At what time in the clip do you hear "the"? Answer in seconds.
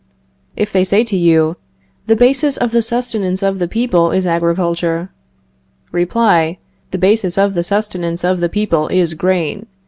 2.07-2.15, 2.71-2.81, 3.59-3.67, 6.89-6.97, 7.53-7.63, 8.39-8.49